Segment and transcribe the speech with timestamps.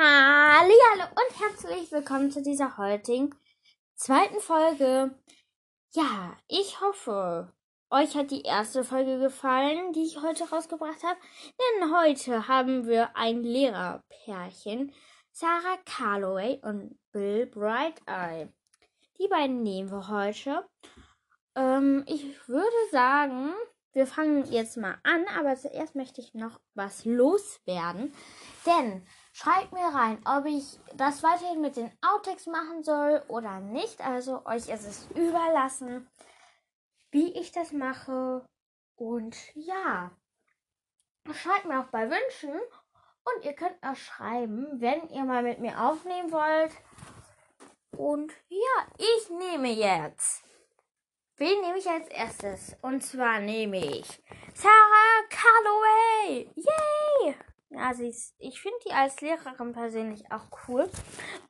[0.00, 0.74] Hallo
[1.10, 3.34] und herzlich willkommen zu dieser heutigen
[3.96, 5.12] zweiten Folge.
[5.90, 7.52] Ja, ich hoffe,
[7.90, 11.18] euch hat die erste Folge gefallen, die ich heute rausgebracht habe.
[11.58, 14.92] Denn heute haben wir ein Lehrerpärchen,
[15.32, 18.52] Sarah Calloway und Bill Brighteye.
[19.18, 20.64] Die beiden nehmen wir heute.
[21.56, 23.52] Ähm, ich würde sagen,
[23.94, 28.14] wir fangen jetzt mal an, aber zuerst möchte ich noch was loswerden.
[28.64, 29.04] Denn
[29.38, 34.00] schreibt mir rein, ob ich das weiterhin mit den Outtakes machen soll oder nicht.
[34.00, 36.08] Also euch ist es überlassen,
[37.10, 38.44] wie ich das mache.
[38.96, 40.10] Und ja,
[41.32, 42.60] schreibt mir auch bei Wünschen.
[43.24, 46.72] Und ihr könnt auch schreiben, wenn ihr mal mit mir aufnehmen wollt.
[47.96, 50.42] Und ja, ich nehme jetzt
[51.36, 52.76] Wen nehme ich als erstes?
[52.82, 54.20] Und zwar nehme ich
[54.54, 56.50] Sarah Calloway.
[56.56, 57.36] Yay!
[57.70, 60.88] Ja, sie ist, ich finde die als Lehrerin persönlich auch cool.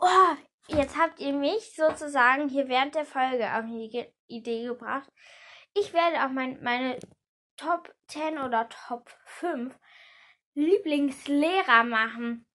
[0.00, 0.34] Oh,
[0.66, 5.10] jetzt habt ihr mich sozusagen hier während der Folge auf die Idee gebracht.
[5.74, 6.98] Ich werde auch mein, meine
[7.56, 9.78] Top 10 oder Top 5
[10.54, 12.46] Lieblingslehrer machen.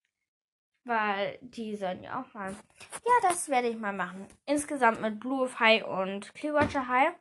[0.86, 2.52] Weil die sollen ja auch mal.
[2.52, 4.28] Ja, das werde ich mal machen.
[4.46, 7.14] Insgesamt mit Blue High und Clearwater High.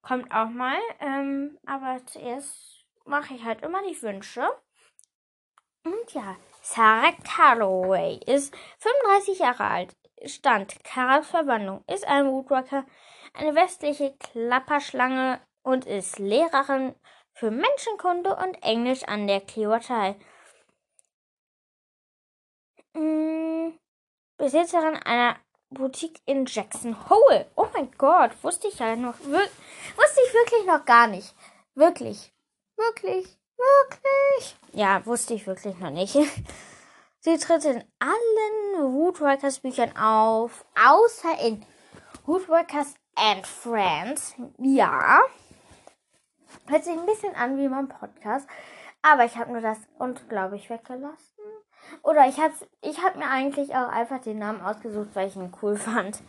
[0.00, 0.78] Kommt auch mal.
[1.00, 4.48] Ähm, aber zuerst mache ich halt immer die Wünsche.
[5.86, 9.96] Und ja, Sarah Calloway ist 35 Jahre alt.
[10.24, 12.84] Stand Karas Verwandlung, ist ein Woodwalker,
[13.34, 16.96] eine westliche Klapperschlange und ist Lehrerin
[17.34, 20.16] für Menschenkunde und Englisch an der Clearwater High.
[22.96, 23.78] Hm,
[24.38, 25.36] Besitzerin einer
[25.70, 27.48] Boutique in Jackson Hole.
[27.54, 29.20] Oh mein Gott, wusste ich ja noch.
[29.20, 31.32] Wusste ich wirklich noch gar nicht.
[31.76, 32.32] Wirklich.
[32.76, 33.38] Wirklich.
[33.56, 34.56] Wirklich.
[34.72, 36.14] Ja, wusste ich wirklich noch nicht.
[37.20, 41.64] Sie tritt in allen Woodworkers Büchern auf, außer in
[42.24, 44.34] Woodworkers and Friends.
[44.58, 45.22] Ja.
[46.68, 48.48] Hört sich ein bisschen an wie mein Podcast.
[49.02, 51.36] Aber ich habe nur das und glaube ich weggelassen.
[52.02, 55.52] Oder ich habe ich hab mir eigentlich auch einfach den Namen ausgesucht, weil ich ihn
[55.62, 56.20] cool fand.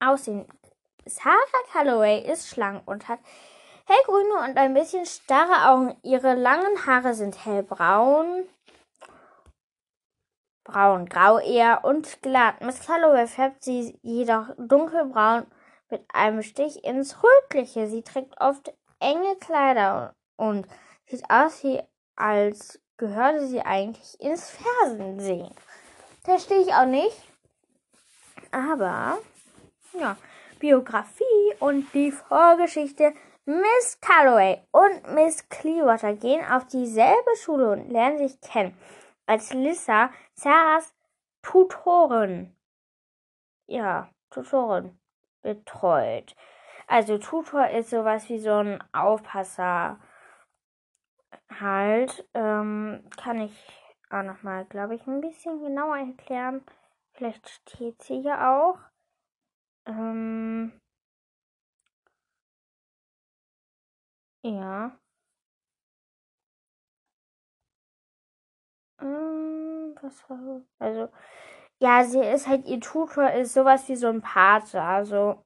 [0.00, 0.46] Aussehen.
[1.06, 1.36] Sarah
[1.72, 3.18] Calloway ist schlank und hat
[3.86, 5.96] hellgrüne und ein bisschen starre Augen.
[6.02, 8.48] Ihre langen Haare sind hellbraun,
[10.64, 12.60] braun-grau eher und glatt.
[12.60, 15.46] Miss Calloway färbt sie jedoch dunkelbraun
[15.90, 17.86] mit einem Stich ins Rötliche.
[17.88, 20.66] Sie trägt oft enge Kleider und
[21.06, 21.80] sieht aus wie
[22.16, 25.54] als gehörte sie eigentlich ins Fernsehen.
[26.24, 27.16] Verstehe ich auch nicht.
[28.52, 29.18] Aber,
[29.98, 30.16] ja,
[30.60, 33.12] Biografie und die Vorgeschichte.
[33.44, 38.76] Miss Calloway und Miss Clearwater gehen auf dieselbe Schule und lernen sich kennen.
[39.26, 40.94] Als Lissa Sarahs
[41.42, 42.56] Tutorin,
[43.66, 44.98] ja, Tutorin
[45.42, 46.36] betreut.
[46.86, 49.98] Also Tutor ist sowas wie so ein Aufpasser
[51.60, 53.66] halt, ähm, kann ich
[54.10, 56.64] auch nochmal, glaube ich, ein bisschen genauer erklären.
[57.14, 58.78] Vielleicht steht sie hier auch.
[59.86, 60.80] Ähm,
[64.42, 64.92] ja.
[69.00, 71.08] Ähm, was war Also,
[71.80, 74.82] ja, sie ist halt, ihr Tutor ist sowas wie so ein Pate.
[74.82, 75.44] Also,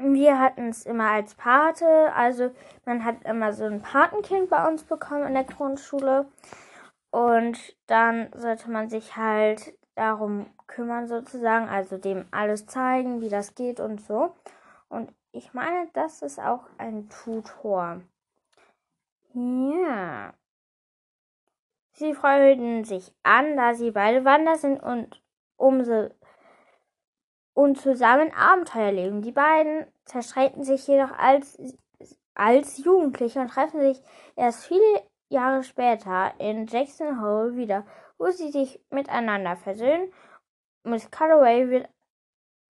[0.00, 2.12] wir hatten es immer als Pate.
[2.14, 2.50] Also
[2.86, 6.26] man hat immer so ein Patenkind bei uns bekommen in der Grundschule.
[7.10, 13.54] Und dann sollte man sich halt darum kümmern sozusagen, also dem alles zeigen, wie das
[13.54, 14.34] geht und so.
[14.88, 18.00] Und ich meine, das ist auch ein Tutor.
[19.32, 20.34] Ja.
[21.92, 25.22] Sie freuten sich an, da sie beide Wander sind und
[25.56, 26.10] umso
[27.54, 29.22] und zusammen Abenteuer leben.
[29.22, 31.58] Die beiden zerstreiten sich jedoch als,
[32.34, 34.02] als Jugendliche und treffen sich
[34.34, 37.86] erst viele Jahre später in Jackson Hole wieder,
[38.18, 40.12] wo sie sich miteinander versöhnen.
[40.84, 41.88] Miss Calloway wird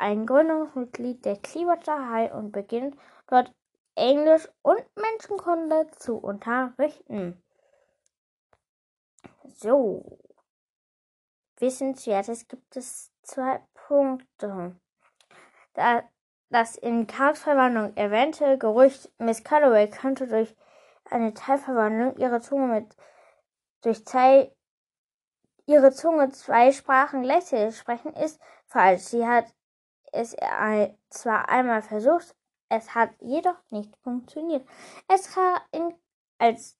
[0.00, 3.52] ein Gründungsmitglied der Clearwater High und beginnt dort
[3.94, 7.42] Englisch und Menschenkunde zu unterrichten.
[9.44, 10.18] So.
[11.58, 14.74] Wissenswertes gibt es zwei Punkte.
[15.74, 16.02] Da
[16.48, 20.56] das in Karls Verwandlung erwähnte Gerücht, Miss Calloway könnte durch
[21.04, 22.96] eine Teilverwandlung ihre Zunge mit
[23.82, 24.50] durch zwei
[25.66, 29.02] ihre Zunge zwei Sprachen gleichzeitig sprechen, ist falsch.
[29.02, 29.44] Sie hat
[30.12, 30.34] es
[31.10, 32.34] zwar einmal versucht,
[32.68, 34.66] es hat jedoch nicht funktioniert.
[35.08, 35.34] Es
[35.72, 35.94] in,
[36.38, 36.78] als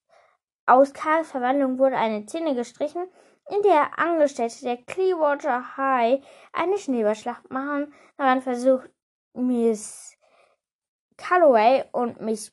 [0.66, 3.08] aus Karls Verwandlung wurde eine Zähne gestrichen
[3.48, 7.92] in der Angestellte der Clearwater High eine Schneeballschlacht machen.
[8.16, 8.88] Daran versucht
[9.34, 10.16] Miss
[11.16, 12.52] Calloway und Miss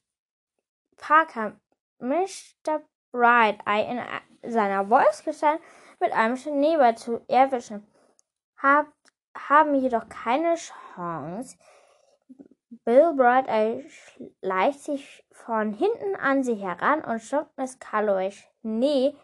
[0.98, 1.60] Parker
[2.00, 2.82] Mr.
[3.12, 3.86] Bright Eye
[4.44, 5.62] in seiner Wolfsgestalt
[6.00, 7.88] mit einem Schneeball zu erwischen,
[8.58, 8.88] hab,
[9.50, 11.58] haben jedoch keine Chance.
[12.84, 13.48] Bill Bright
[14.42, 19.16] schleicht sich von hinten an sie heran und schockt Miss Calloway Schnee,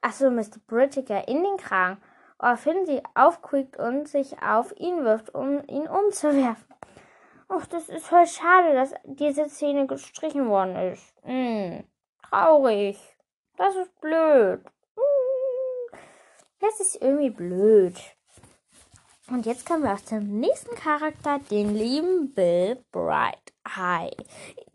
[0.00, 0.58] achso, Mr.
[0.66, 2.02] Britiger, in den Kragen,
[2.38, 6.72] woraufhin sie aufquickt und sich auf ihn wirft, um ihn umzuwerfen.
[7.48, 11.14] Och, das ist voll schade, dass diese Szene gestrichen worden ist.
[11.22, 11.84] Hm,
[12.30, 12.98] traurig.
[13.58, 14.60] Das ist blöd.
[14.96, 15.98] Hm,
[16.60, 17.96] das ist irgendwie blöd.
[19.32, 23.54] Und jetzt kommen wir auch zum nächsten Charakter, den lieben Bill Bright.
[23.66, 24.10] Hi.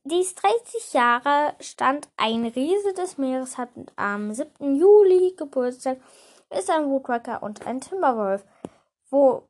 [0.04, 4.76] Dies 30 Jahre stand ein Riese des Meeres, hat am 7.
[4.76, 6.00] Juli Geburtstag,
[6.50, 8.44] ist ein Woodwalker und ein Timberwolf.
[9.12, 9.44] Wo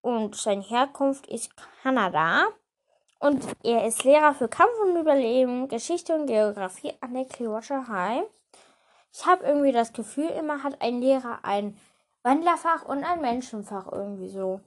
[0.00, 1.50] und seine Herkunft ist
[1.82, 2.44] Kanada.
[3.18, 8.22] Und er ist Lehrer für Kampf und Überleben, Geschichte und Geografie an der Clearwater High.
[9.12, 11.76] Ich habe irgendwie das Gefühl, immer hat ein Lehrer ein
[12.22, 14.60] Wandlerfach und ein Menschenfach irgendwie so.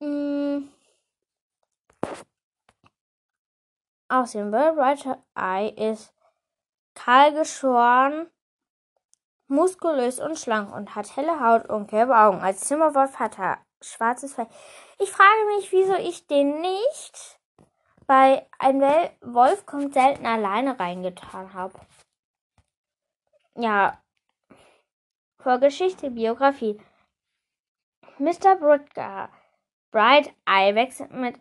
[0.00, 0.68] Mm.
[4.08, 6.14] Außerdem Writer Eye ist
[6.94, 8.30] kahl geschoren,
[9.48, 12.40] muskulös und schlank und hat helle Haut und gelbe Augen.
[12.40, 14.48] Als Zimmerwolf hat er schwarzes Fell.
[14.98, 17.38] Ich frage mich, wieso ich den nicht
[18.06, 18.80] bei ein
[19.20, 21.78] Wolf kommt selten alleine reingetan habe.
[23.54, 24.02] Ja.
[25.40, 26.76] Vorgeschichte, Biografie.
[28.18, 28.56] Mr.
[28.56, 29.28] Brutger,
[29.92, 31.36] Bright Eye wechselt mit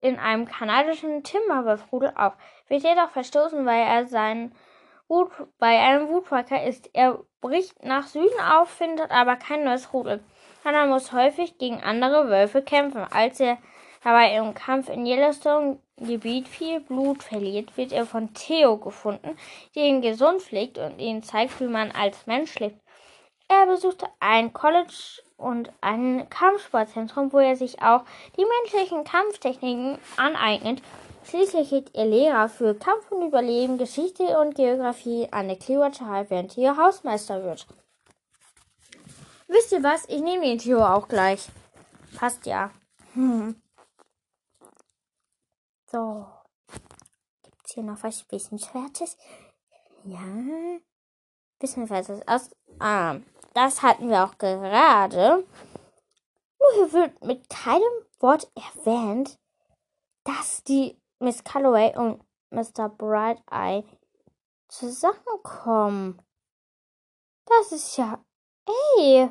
[0.00, 2.32] in einem kanadischen Timberwolf-Rudel auf,
[2.66, 4.52] wird jedoch verstoßen, weil er sein
[5.06, 6.90] Wut bei einem Wutwalker ist.
[6.92, 10.24] Er bricht nach Süden auf, findet aber kein neues Rudel.
[10.64, 13.06] Hannah muss häufig gegen andere Wölfe kämpfen.
[13.12, 13.58] Als er
[14.02, 19.36] dabei im Kampf in Yellowstone Gebiet viel Blut verliert, wird er von Theo gefunden,
[19.76, 22.79] der ihn gesund pflegt und ihm zeigt, wie man als Mensch lebt.
[23.50, 28.04] Er besuchte ein College und ein Kampfsportzentrum, wo er sich auch
[28.36, 30.80] die menschlichen Kampftechniken aneignet.
[31.24, 36.30] Schließlich wird er Lehrer für Kampf und Überleben, Geschichte und Geografie an der Clearwater High,
[36.30, 37.66] während Theo Hausmeister wird.
[39.48, 40.04] Wisst ihr was?
[40.08, 41.48] Ich nehme den Theo auch gleich.
[42.16, 42.70] Passt ja.
[43.14, 43.60] Hm.
[45.90, 46.24] So.
[47.42, 49.16] Gibt es hier noch was Wissenswertes?
[50.04, 50.20] Ja.
[51.58, 52.50] Wissenswertes aus.
[52.78, 53.16] Ah,
[53.54, 55.46] das hatten wir auch gerade.
[56.58, 57.82] Nur hier wird mit keinem
[58.20, 59.38] Wort erwähnt,
[60.24, 62.88] dass die Miss Calloway und Mr.
[62.88, 63.84] Bright Eye
[64.68, 66.20] zusammenkommen.
[67.46, 68.24] Das ist ja.
[68.98, 69.30] Ey!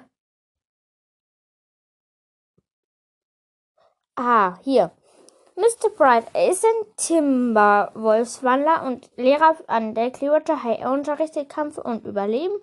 [4.15, 4.91] Ah, hier.
[5.55, 5.89] Mr.
[5.89, 10.79] Bright ist ein Timberwolfswandler und Lehrer an der Clearwater High.
[10.79, 12.61] Er unterrichtet Kampf und Überleben,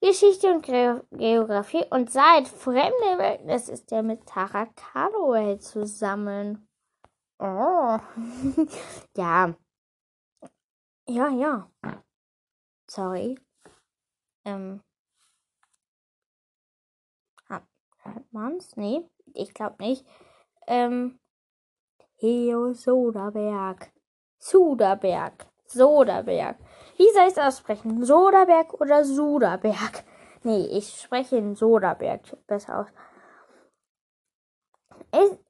[0.00, 6.66] Geschichte und Ge Geografie und seit Fremde Wildnis ist er mit Tara Calloway zusammen.
[7.38, 7.98] Oh.
[9.16, 9.54] ja.
[11.06, 11.70] Ja, ja.
[12.88, 13.38] Sorry.
[14.44, 14.82] Ähm.
[18.02, 18.76] Hört man's?
[18.76, 20.06] Nee, ich glaube nicht.
[20.66, 21.18] Ähm.
[22.16, 23.92] Heo Soderberg.
[24.38, 25.46] Suderberg.
[25.66, 26.56] Soderberg.
[27.00, 28.04] Wie soll ich es aussprechen?
[28.04, 30.04] Soderberg oder Suderberg?
[30.42, 32.88] Nee, ich spreche in Soderberg besser aus.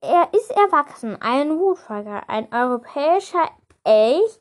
[0.01, 3.51] Er ist erwachsen, ein Wutfolger, ein europäischer
[3.83, 4.39] Elch.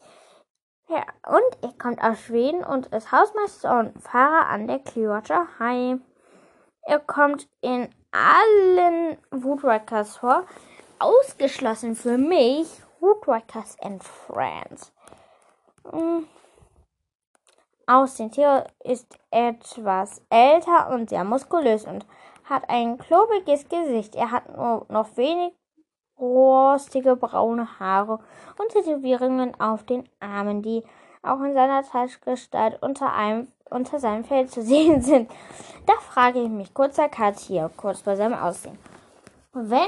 [0.87, 5.99] Ja, und er kommt aus Schweden und ist Hausmeister und Fahrer an der Clearwater High.
[6.83, 10.45] Er kommt in allen Woodwalkers vor,
[10.99, 12.67] ausgeschlossen für mich
[12.99, 14.93] Woodwalkers and Friends.
[15.91, 16.27] Mhm.
[17.89, 18.31] Aussehen.
[18.31, 22.05] Theo ist etwas älter und sehr muskulös und
[22.46, 24.15] hat ein klobiges Gesicht.
[24.15, 25.53] Er hat nur noch wenig
[26.19, 28.19] rostige braune Haare
[28.58, 30.84] und Tätowierungen auf den Armen, die
[31.22, 35.29] auch in seiner Taschgestalt unter einem unter seinem Fell zu sehen sind.
[35.86, 38.77] Da frage ich mich, kurzer Cut hier, kurz bei seinem Aussehen.
[39.53, 39.88] Wenn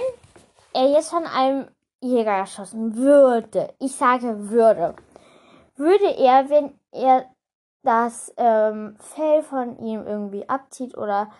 [0.73, 1.67] er jetzt von einem
[1.99, 4.95] Jäger erschossen würde, ich sage würde,
[5.75, 7.25] würde er, wenn er
[7.83, 11.31] das ähm, Fell von ihm irgendwie abzieht oder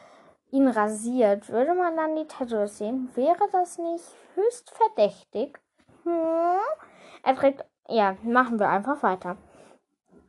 [0.52, 3.10] ihn rasiert, würde man dann die Tattoos sehen?
[3.16, 4.06] Wäre das nicht
[4.36, 5.60] höchst verdächtig?
[6.04, 6.60] Hm?
[7.24, 9.38] Er trägt, ja, machen wir einfach weiter.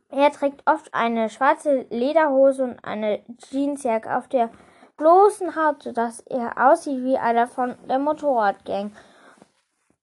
[0.09, 4.51] Er trägt oft eine schwarze Lederhose und eine Jeansjacke, auf der
[4.95, 8.95] bloßen Haut, sodass er aussieht wie einer von der Motorradgang.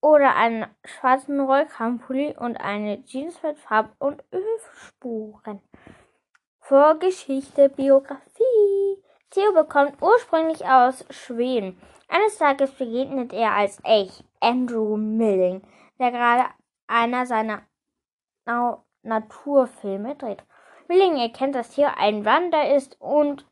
[0.00, 5.60] Oder einen schwarzen Rollkragenpulli und eine Jeans mit Farb- und Ölspuren.
[6.70, 9.02] Vorgeschichte, Biografie.
[9.30, 11.76] Theo bekommt ursprünglich aus Schweden.
[12.06, 15.62] Eines Tages begegnet er als echt Andrew Milling,
[15.98, 16.44] der gerade
[16.86, 17.62] einer seiner
[19.02, 20.44] Naturfilme dreht.
[20.86, 23.44] Milling erkennt, dass Theo ein Wander ist und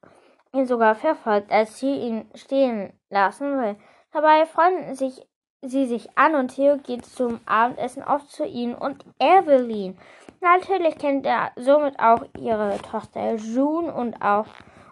[0.52, 3.75] ihn sogar verfolgt, als Theo ihn stehen lassen will.
[4.12, 5.27] Dabei freunden sich
[5.62, 9.98] sie sich an und Theo geht zum Abendessen oft zu ihnen und Evelyn.
[10.40, 14.46] Natürlich kennt er somit auch ihre Tochter June und auch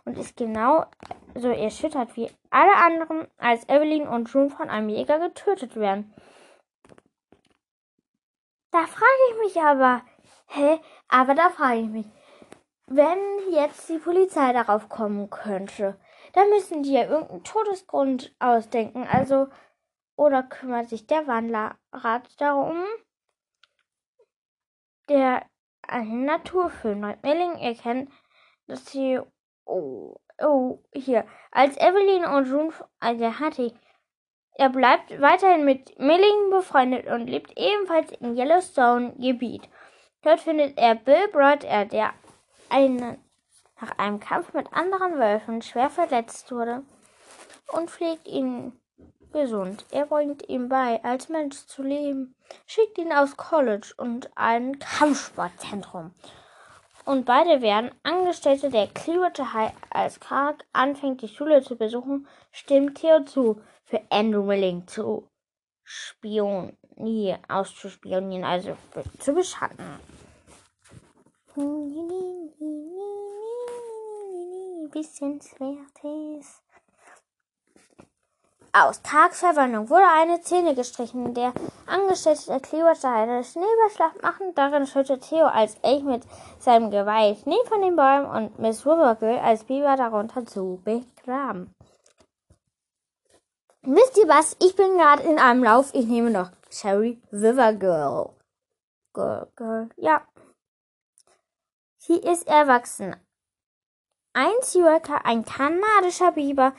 [0.04, 0.87] und ist genau
[1.35, 6.14] so erschüttert wie alle anderen, als Evelyn und June von einem Jäger getötet werden.
[8.70, 10.02] Da frage ich mich aber,
[10.49, 12.06] hä, aber da frage ich mich,
[12.87, 13.18] wenn
[13.50, 15.99] jetzt die Polizei darauf kommen könnte,
[16.35, 19.06] dann müssen die ja irgendeinen Todesgrund ausdenken.
[19.11, 19.49] Also,
[20.16, 22.85] oder kümmert sich der Wandlerrat darum?
[25.08, 25.46] Der
[25.82, 28.11] einen Naturfilm Milling erkennt,
[28.66, 29.20] dass sie
[29.64, 33.73] oh, oh, hier, als Evelyn und June, also hatte
[34.58, 39.68] er bleibt weiterhin mit Milling befreundet und lebt ebenfalls im Yellowstone-Gebiet.
[40.23, 42.14] Dort findet er Bill Broder, der
[42.70, 43.18] einen,
[43.78, 46.82] nach einem Kampf mit anderen Wölfen schwer verletzt wurde,
[47.73, 48.73] und pflegt ihn
[49.37, 49.85] gesund.
[49.90, 52.35] Er bringt ihm bei, als Mensch zu leben,
[52.66, 56.12] schickt ihn aufs College und ein Kampfsportzentrum.
[57.05, 59.73] Und beide werden Angestellte der Clearwater High.
[59.90, 65.28] Als Clark anfängt, die Schule zu besuchen, stimmt Theo zu, für Andrew Willing zu
[65.85, 68.76] spionieren, auszuspionieren, also
[69.21, 70.00] zu beschatten.
[74.90, 76.62] Bisschen Swertes.
[78.78, 81.54] Aus Tagsverwandlung wurde eine Szene gestrichen, in der
[81.87, 84.54] Angestellte der Clearwater eine Schneeballschlacht machen.
[84.54, 86.25] Darin schüttet Theo als Elch mit
[86.59, 91.73] seinem Geweih Schnee von den Bäumen und Miss Rivergill als Biber darunter zu begraben.
[93.80, 94.54] Wisst ihr was?
[94.61, 95.95] Ich bin gerade in einem Lauf.
[95.95, 98.35] Ich nehme noch Cherry Rivergirl.
[99.14, 100.21] Girl, girl, ja.
[101.97, 103.16] Sie ist erwachsen.
[104.35, 106.75] Ein Zürcher, ein kanadischer Biber,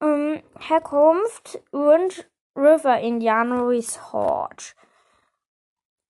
[0.00, 4.74] ähm, Herkunft Wind River Indian Resort.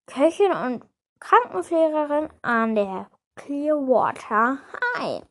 [0.07, 0.85] Köchin und
[1.19, 4.59] Krankenpflegerin an der Clearwater
[4.97, 5.23] High.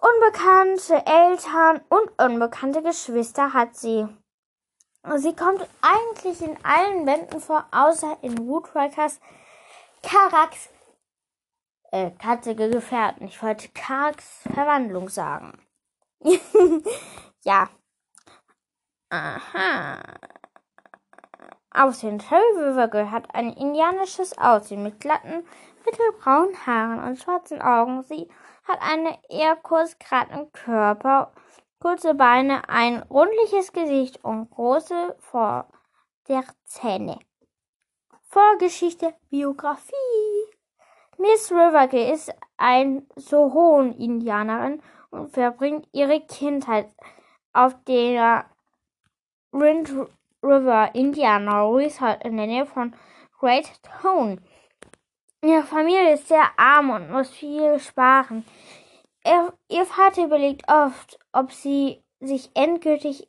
[0.00, 4.06] Unbekannte Eltern und unbekannte Geschwister hat sie.
[5.16, 9.20] Sie kommt eigentlich in allen Bänden vor, außer in Woodwalkers
[10.02, 10.68] Karaks
[11.92, 13.26] äh, katzige Gefährten.
[13.26, 15.65] Ich wollte Karaks Verwandlung sagen.
[17.44, 17.68] ja.
[19.10, 20.02] Aha.
[21.76, 22.18] Aussehen.
[22.18, 25.46] Cherry hat ein indianisches Aussehen mit glatten,
[25.84, 28.02] mittelbraunen Haaren und schwarzen Augen.
[28.02, 28.28] Sie
[28.64, 31.32] hat einen eher kurz geraden Körper,
[31.80, 37.18] kurze Beine, ein rundliches Gesicht und große Vorderzähne.
[38.22, 39.92] Vorgeschichte, Biografie.
[41.18, 44.82] Miss Rivergill ist ein Sohon-Indianerin
[45.30, 46.88] verbringt ihre Kindheit
[47.52, 48.46] auf der
[49.52, 49.92] Wind
[50.42, 52.94] River Indiana Resort in der Nähe von
[53.38, 53.70] Great
[54.00, 54.38] Tone.
[55.42, 58.44] Ihre Familie ist sehr arm und muss viel sparen.
[59.22, 63.28] Er, ihr Vater überlegt oft, ob sie sich endgültig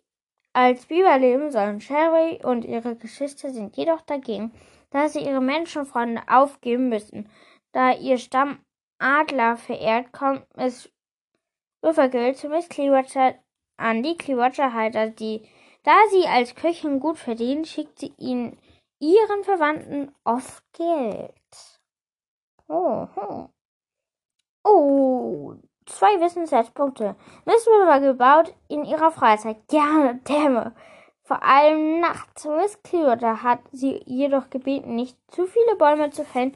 [0.54, 1.82] als Biber leben sollen.
[1.82, 4.52] Sherry und ihre Geschwister sind jedoch dagegen,
[4.90, 7.30] da sie ihre Menschenfreunde aufgeben müssen.
[7.72, 8.60] Da ihr Stamm
[9.00, 10.92] Adler verehrt, kommt es
[11.88, 13.36] Rivergill zu Miss Clearwater
[13.78, 15.48] an die Clearwater Halter, die,
[15.84, 18.58] da sie als Köchin gut verdient, schickt sie ihnen
[19.00, 21.32] ihren Verwandten oft Geld.
[22.68, 23.50] Oh, oh.
[24.64, 27.16] oh zwei Wissenswertpunkte.
[27.46, 30.76] Miss Rivergill baut in ihrer Freizeit gerne Dämme.
[31.24, 32.46] Vor allem nachts.
[32.46, 36.56] Miss Clearwater hat sie jedoch gebeten, nicht zu viele Bäume zu fällen,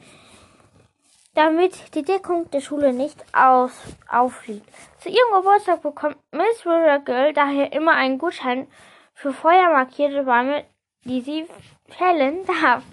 [1.33, 3.71] damit die Deckung der Schule nicht aus
[4.09, 4.67] auffliegt.
[5.00, 8.67] Zu ihrem Geburtstag bekommt Miss Girl daher immer einen Gutschein
[9.13, 10.65] für feuermarkierte Bäume,
[11.05, 11.47] die sie
[11.88, 12.83] fällen darf.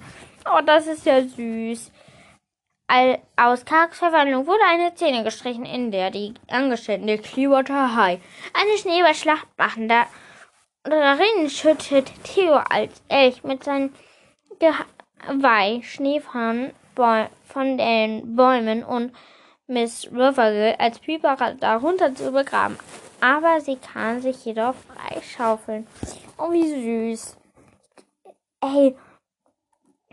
[0.46, 1.90] Oh, das ist ja süß.
[2.90, 8.20] All, aus Karks Verwandlung wurde eine Szene gestrichen, in der die Angestellten der Clearwater High
[8.54, 9.88] eine Schneeballschlacht machen.
[9.88, 10.06] Da,
[10.84, 13.92] darin schüttet Theo als Elch mit seinem
[14.58, 16.20] Geweih Schnee
[17.58, 19.12] von den Bäumen und
[19.66, 22.78] Miss Rivergill als Piper darunter zu begraben.
[23.20, 25.88] Aber sie kann sich jedoch freischaufeln.
[26.38, 26.68] Oh, wie
[27.12, 27.36] süß.
[28.60, 28.96] Ey,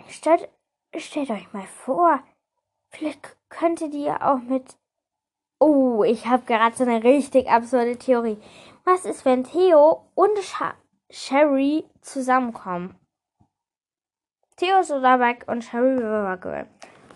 [0.08, 0.50] stellt,
[0.98, 2.20] stellt euch mal vor,
[2.90, 4.76] vielleicht könnte die ja auch mit.
[5.60, 8.40] Oh, ich habe gerade so eine richtig absurde Theorie.
[8.86, 10.74] Was ist, wenn Theo und Sha
[11.12, 12.96] Sherry zusammenkommen?
[14.58, 16.68] Theo Soderbergh und Sherry Rivergirl.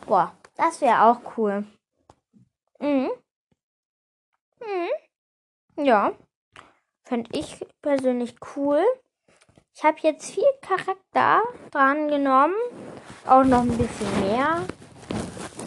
[0.09, 1.67] Boah, das wäre auch cool.
[2.79, 3.11] Mhm.
[4.59, 5.85] Mhm.
[5.85, 6.13] Ja.
[7.03, 8.83] Fände ich persönlich cool.
[9.75, 12.55] Ich habe jetzt viel Charakter dran genommen.
[13.27, 14.65] Auch noch ein bisschen mehr,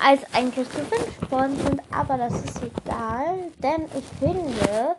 [0.00, 1.80] als eigentlich gewünscht worden sind.
[1.94, 4.96] Aber das ist egal, denn ich finde,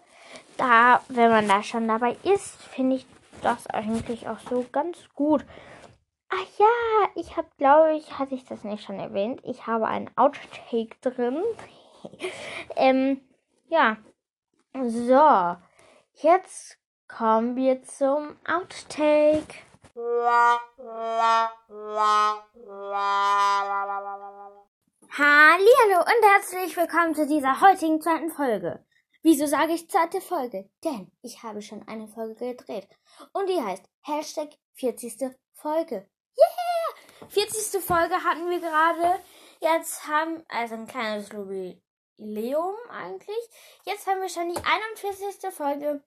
[0.55, 3.05] da, wenn man da schon dabei ist, finde ich
[3.41, 5.43] das eigentlich auch so ganz gut.
[6.35, 9.39] Ah ja, ich habe, glaube ich, hatte ich das nicht schon erwähnt.
[9.43, 11.43] Ich habe einen Outtake drin.
[12.75, 13.21] ähm,
[13.67, 13.97] ja.
[14.73, 15.57] So.
[16.27, 19.53] Jetzt kommen wir zum Outtake.
[25.15, 28.83] Hallo und herzlich willkommen zu dieser heutigen zweiten Folge.
[29.21, 30.67] Wieso sage ich zweite Folge?
[30.83, 32.87] Denn ich habe schon eine Folge gedreht.
[33.33, 35.35] Und die heißt Hashtag 40.
[35.53, 36.09] Folge.
[37.23, 37.29] Yeah!
[37.29, 37.81] 40.
[37.81, 39.19] Folge hatten wir gerade.
[39.59, 43.49] Jetzt haben, also ein kleines Jubiläum eigentlich.
[43.85, 45.53] Jetzt haben wir schon die 41.
[45.53, 46.01] Folge.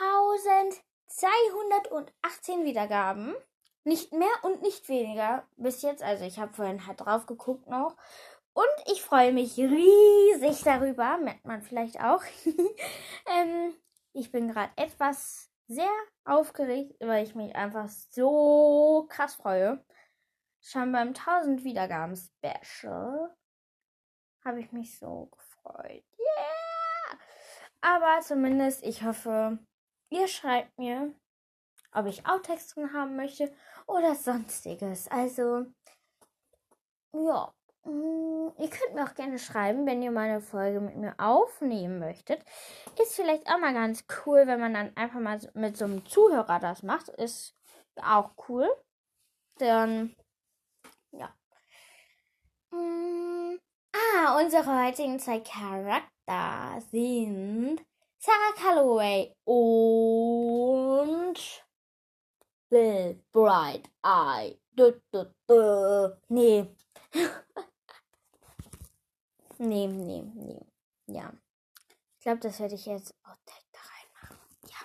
[0.00, 3.34] 1218 Wiedergaben.
[3.84, 6.02] Nicht mehr und nicht weniger bis jetzt.
[6.02, 7.94] Also ich habe vorhin halt drauf geguckt noch.
[8.54, 11.18] Und ich freue mich riesig darüber.
[11.18, 12.22] Merkt man vielleicht auch.
[13.26, 13.74] ähm,
[14.12, 15.90] ich bin gerade etwas sehr
[16.24, 19.84] aufgeregt, weil ich mich einfach so krass freue.
[20.60, 23.34] Schon beim 1000 Wiedergaben Special
[24.44, 26.04] habe ich mich so gefreut.
[26.18, 27.18] Yeah!
[27.80, 29.58] Aber zumindest, ich hoffe,
[30.10, 31.14] ihr schreibt mir,
[31.92, 33.54] ob ich Outtext drin haben möchte
[33.86, 35.08] oder sonstiges.
[35.08, 35.66] Also,
[37.12, 37.52] ja.
[37.84, 41.98] Mm, ihr könnt mir auch gerne schreiben, wenn ihr mal eine Folge mit mir aufnehmen
[41.98, 42.42] möchtet.
[43.00, 46.58] Ist vielleicht auch mal ganz cool, wenn man dann einfach mal mit so einem Zuhörer
[46.60, 47.08] das macht.
[47.10, 47.54] Ist
[48.02, 48.68] auch cool.
[49.58, 50.16] Dann,
[51.12, 51.34] ja.
[52.70, 53.58] Mm,
[53.92, 57.80] ah, unsere heutigen zwei Charakter sind
[58.18, 61.64] Sarah Calloway und
[62.70, 64.58] Bill Bright Eye.
[64.72, 66.18] Du, du, du.
[66.28, 66.74] Nee.
[69.66, 70.60] Nee, nee, nee.
[71.06, 71.32] Ja.
[72.18, 74.38] Ich glaube, das werde ich jetzt auch direkt da reinmachen.
[74.68, 74.76] Ja.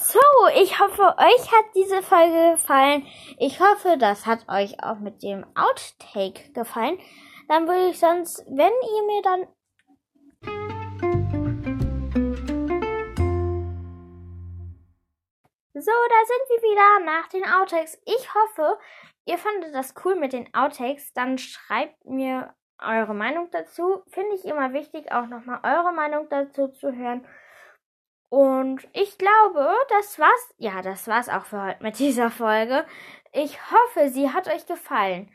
[0.00, 3.06] So, ich hoffe, euch hat diese Folge gefallen.
[3.38, 6.98] Ich hoffe, das hat euch auch mit dem Outtake gefallen.
[7.48, 9.46] Dann würde ich sonst, wenn ihr mir dann
[15.74, 18.00] So, da sind wir wieder nach den Outtakes.
[18.06, 18.78] Ich hoffe,
[19.26, 21.12] ihr fandet das cool mit den Outtakes.
[21.12, 24.02] Dann schreibt mir eure Meinung dazu.
[24.08, 27.26] Finde ich immer wichtig, auch nochmal eure Meinung dazu zu hören.
[28.28, 30.54] Und ich glaube, das war's.
[30.56, 32.86] Ja, das war's auch für heute mit dieser Folge.
[33.32, 35.30] Ich hoffe, sie hat euch gefallen.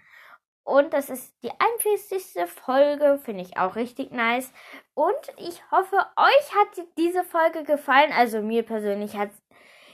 [0.63, 2.49] Und das ist die 41.
[2.49, 4.51] Folge, finde ich auch richtig nice.
[4.95, 8.11] Und ich hoffe, euch hat diese Folge gefallen.
[8.11, 9.29] Also mir persönlich hat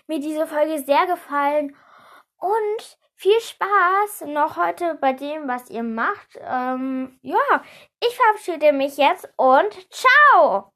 [0.08, 1.76] mir diese Folge sehr gefallen.
[2.38, 6.38] Und viel Spaß noch heute bei dem, was ihr macht.
[6.42, 7.64] Ähm, ja,
[8.02, 10.73] ich verabschiede mich jetzt und ciao!